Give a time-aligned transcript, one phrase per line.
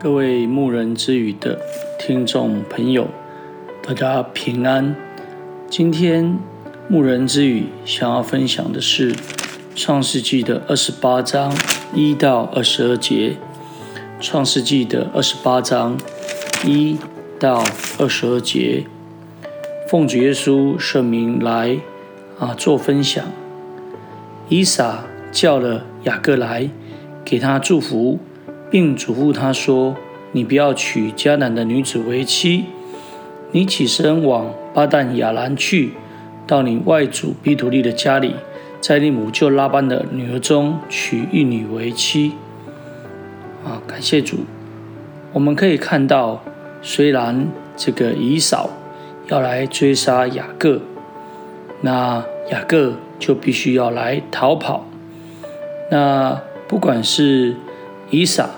[0.00, 1.58] 各位牧人之语的
[1.98, 3.08] 听众朋友，
[3.82, 4.94] 大家平安。
[5.70, 6.36] 今天
[6.88, 9.14] 牧人之语想要分享的是
[9.74, 11.56] 创世纪的二十八章
[11.94, 13.36] 一到二十二节。
[14.20, 15.96] 创世纪的二十八章
[16.64, 16.98] 一
[17.38, 17.64] 到
[17.98, 18.84] 二十二节，
[19.88, 21.78] 奉主耶稣圣名来
[22.38, 23.24] 啊做分享。
[24.48, 26.68] 以撒叫了雅各来，
[27.24, 28.18] 给他祝福。
[28.70, 29.96] 并嘱咐他说
[30.32, 32.64] ：“你不要娶迦南的女子为妻。
[33.52, 35.92] 你起身往巴旦亚兰去，
[36.46, 38.34] 到你外祖彼土利的家里，
[38.80, 42.32] 在你母舅拉班的女儿中娶一女为妻。”
[43.64, 44.38] 啊，感谢主！
[45.32, 46.42] 我们可以看到，
[46.82, 48.70] 虽然这个以扫
[49.28, 50.80] 要来追杀雅各，
[51.80, 54.86] 那雅各就必须要来逃跑。
[55.90, 57.56] 那不管是
[58.14, 58.48] 伊莎，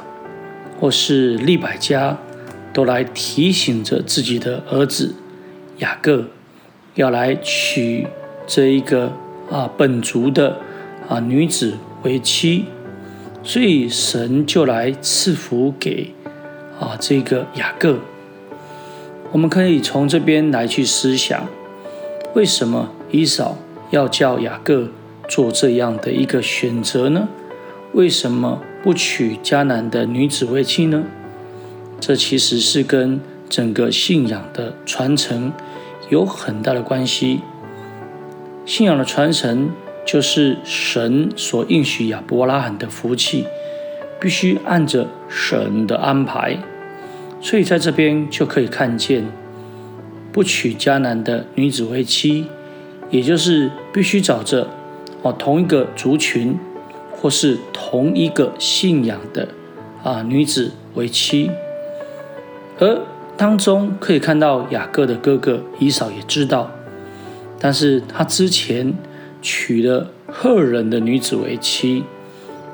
[0.78, 2.18] 或是利百加，
[2.74, 5.14] 都来提醒着自己的儿子
[5.78, 6.26] 雅各，
[6.94, 8.06] 要来娶
[8.46, 9.14] 这一个
[9.50, 10.58] 啊本族的
[11.08, 12.66] 啊女子为妻，
[13.42, 16.12] 所以神就来赐福给
[16.78, 18.00] 啊这个雅各。
[19.32, 21.48] 我们可以从这边来去思想，
[22.34, 23.56] 为什么伊扫
[23.88, 24.90] 要叫雅各
[25.26, 27.26] 做这样的一个选择呢？
[27.94, 28.60] 为什么？
[28.86, 31.02] 不娶迦南的女子为妻呢？
[31.98, 35.52] 这其实是跟整个信仰的传承
[36.08, 37.40] 有很大的关系。
[38.64, 39.70] 信仰的传承
[40.06, 43.44] 就是神所应许亚伯拉罕的福气，
[44.20, 46.56] 必须按着神的安排。
[47.40, 49.24] 所以在这边就可以看见，
[50.30, 52.46] 不娶迦南的女子为妻，
[53.10, 54.68] 也就是必须找着
[55.22, 56.56] 哦同一个族群。
[57.26, 59.48] 或是同一个信仰的
[60.04, 61.50] 啊女子为妻，
[62.78, 63.00] 而
[63.36, 66.70] 当中可以看到雅各的哥哥以扫也知道，
[67.58, 68.94] 但是他之前
[69.42, 72.04] 娶了赫人的女子为妻，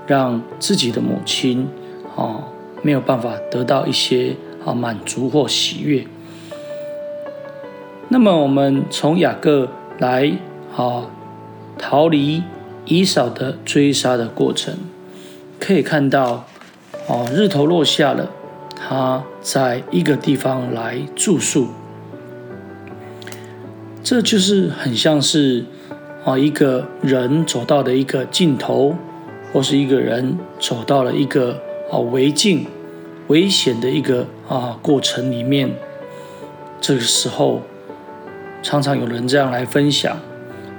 [0.07, 1.67] 让自己的母亲
[2.15, 2.45] 啊
[2.83, 4.37] 没有办法得到一些
[4.67, 6.05] 啊满足或喜悦。
[8.11, 9.67] 那么我们从雅各
[9.99, 10.31] 来
[10.77, 11.07] 啊
[11.79, 12.43] 逃离。
[12.85, 14.75] 以扫的追杀的过程，
[15.61, 16.47] 可以看到，
[17.07, 18.31] 哦，日头落下了，
[18.75, 21.69] 他在一个地方来住宿，
[24.03, 25.65] 这就是很像是
[26.25, 28.97] 啊一个人走到了一个尽头，
[29.53, 31.61] 或是一个人走到了一个
[31.91, 32.67] 啊危境、
[33.29, 35.71] 危险的一个啊过程里面，
[36.81, 37.63] 这个时候，
[38.61, 40.19] 常常有人这样来分享，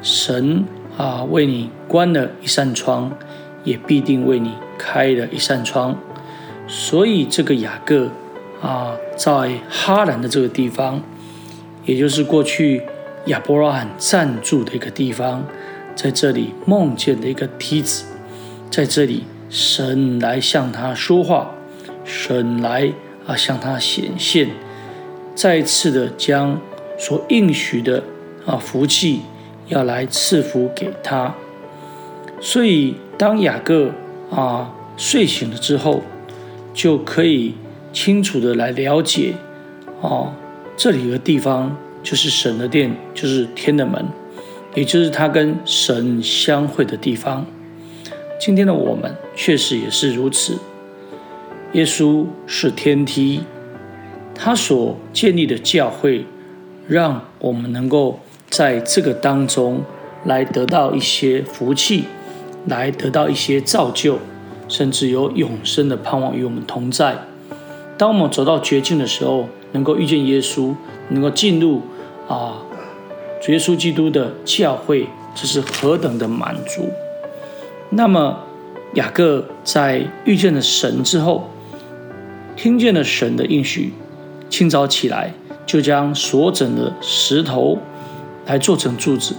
[0.02, 0.66] 神。
[0.98, 3.12] 啊，为你关了一扇窗，
[3.64, 5.98] 也必定为你开了一扇窗。
[6.68, 8.10] 所以这个雅各
[8.62, 11.02] 啊，在哈兰的这个地方，
[11.86, 12.84] 也就是过去
[13.26, 15.44] 亚伯拉罕暂住的一个地方，
[15.96, 18.06] 在这里梦见的一个梯子，
[18.70, 21.52] 在这里神来向他说话，
[22.06, 22.94] 神来
[23.26, 24.50] 啊向他显现，
[25.36, 26.60] 再次的将
[26.98, 28.04] 所应许的
[28.46, 29.22] 啊福气。
[29.68, 31.34] 要来赐福给他，
[32.42, 33.92] 所以当雅各
[34.30, 36.02] 啊睡醒了之后，
[36.74, 37.56] 就可以
[37.94, 39.34] 清楚的来了解，
[40.02, 40.34] 哦，
[40.76, 44.06] 这里的地方就是神的殿，就是天的门，
[44.76, 47.46] 也就是他跟神相会的地方。
[48.38, 50.58] 今天的我们确实也是如此，
[51.72, 53.44] 耶稣是天梯，
[54.36, 56.26] 他所建立的教会，
[56.86, 58.20] 让我们能够。
[58.54, 59.82] 在这个当中，
[60.26, 62.04] 来得到一些福气，
[62.68, 64.20] 来得到一些造就，
[64.68, 67.16] 甚至有永生的盼望与我们同在。
[67.98, 70.76] 当我们走到绝境的时候，能够遇见耶稣，
[71.10, 71.82] 能够进入
[72.28, 72.62] 啊，
[73.42, 76.92] 主耶稣基督的教会，这是何等的满足！
[77.90, 78.38] 那么
[78.94, 81.50] 雅各在遇见了神之后，
[82.56, 83.94] 听见了神的应许，
[84.48, 85.34] 清早起来
[85.66, 87.80] 就将所整的石头。
[88.46, 89.36] 来做成柱子，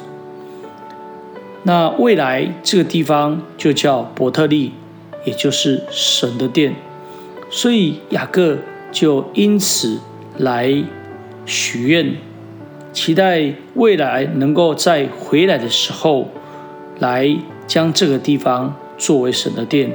[1.65, 4.73] 那未来这个地方就叫伯特利，
[5.25, 6.75] 也就是神的殿，
[7.51, 8.57] 所以雅各
[8.91, 9.99] 就因此
[10.39, 10.83] 来
[11.45, 12.17] 许愿，
[12.95, 16.29] 期待未来能够在回来的时候，
[16.99, 17.37] 来
[17.67, 19.93] 将这个地方作为神的殿，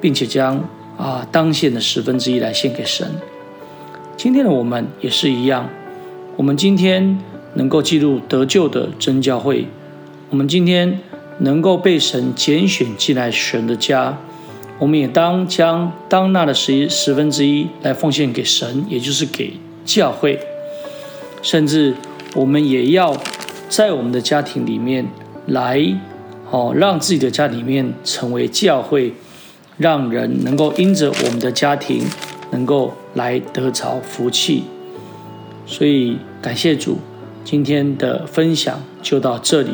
[0.00, 0.68] 并且将
[0.98, 3.08] 啊当献的十分之一来献给神。
[4.16, 5.68] 今天的我们也是一样，
[6.36, 7.16] 我们今天。
[7.54, 9.66] 能够进入得救的真教会，
[10.30, 10.98] 我们今天
[11.38, 14.18] 能够被神拣选进来神的家，
[14.78, 19.54] 我们也当将当纳的十一十分之一来奉献给神，也就是给
[19.84, 20.38] 教会。
[21.42, 21.94] 甚至
[22.34, 23.16] 我们也要
[23.68, 25.06] 在我们的家庭里面
[25.46, 25.82] 来，
[26.50, 29.12] 哦，让自己的家里面成为教会，
[29.76, 32.04] 让人能够因着我们的家庭
[32.52, 34.64] 能够来得着福气。
[35.66, 36.98] 所以感谢主，
[37.44, 39.72] 今天的分享就到这里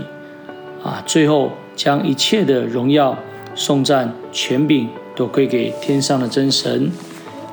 [0.83, 1.03] 啊！
[1.07, 3.19] 最后将一切的荣耀、
[3.55, 4.89] 颂赞、权柄。
[5.19, 6.93] 都归给天上的真神，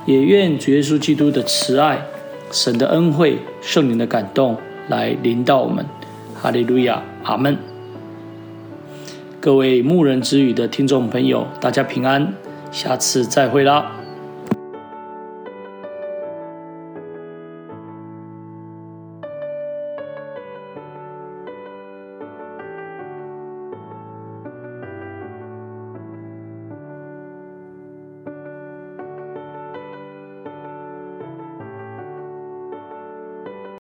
[0.06, 2.06] 也愿主耶稣基督的慈爱、
[2.52, 4.56] 神的恩惠、圣灵的感动
[4.88, 5.84] 来临到我们。
[6.40, 7.58] 哈利路亚，阿门。
[9.42, 12.36] 各位牧人之语的听众朋友，大家平安，
[12.72, 14.05] 下次再会啦。